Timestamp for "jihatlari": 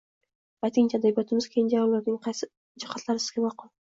2.85-3.25